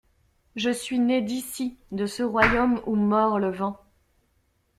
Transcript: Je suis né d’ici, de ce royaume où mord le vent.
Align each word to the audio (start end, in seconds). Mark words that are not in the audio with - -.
Je 0.55 0.71
suis 0.71 0.97
né 0.97 1.21
d’ici, 1.21 1.77
de 1.91 2.07
ce 2.07 2.23
royaume 2.23 2.81
où 2.87 2.95
mord 2.95 3.37
le 3.37 3.51
vent. 3.51 3.77